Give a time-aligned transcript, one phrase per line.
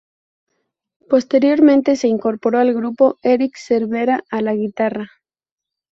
[1.09, 5.11] Posteriormente, se incorporó al grupo Eric Cervera, a la guitarra.